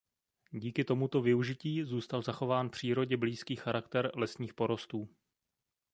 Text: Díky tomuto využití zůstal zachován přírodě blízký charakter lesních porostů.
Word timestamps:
Díky 0.51 0.83
tomuto 0.83 1.21
využití 1.21 1.83
zůstal 1.83 2.21
zachován 2.21 2.69
přírodě 2.69 3.17
blízký 3.17 3.55
charakter 3.55 4.11
lesních 4.15 4.53
porostů. 4.53 5.09